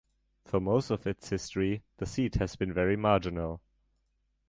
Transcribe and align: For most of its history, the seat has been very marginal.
For 0.45 0.59
most 0.59 0.89
of 0.89 1.05
its 1.05 1.29
history, 1.29 1.83
the 1.97 2.07
seat 2.07 2.33
has 2.37 2.55
been 2.55 2.73
very 2.73 2.95
marginal. 2.97 3.61